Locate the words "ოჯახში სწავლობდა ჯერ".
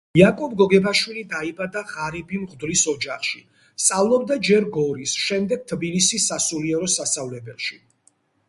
2.93-4.67